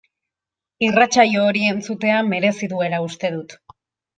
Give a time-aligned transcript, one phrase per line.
[0.87, 3.59] Irratsaio hori entzutea merezi duela uste dut.